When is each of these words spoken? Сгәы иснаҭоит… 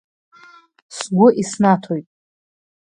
Сгәы 0.95 1.27
иснаҭоит… 1.41 2.07